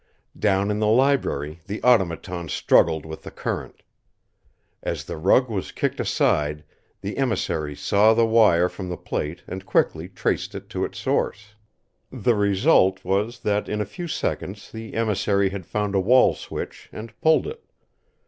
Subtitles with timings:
[0.39, 3.83] Down in the library the Automaton struggled with the current.
[4.81, 6.63] As the rug was kicked aside,
[7.01, 11.53] the emissary saw the wire from the plate and quickly traced it to its source.
[12.11, 16.89] The result was that in a few seconds the emissary had found a wall switch
[16.91, 17.63] and pulled it.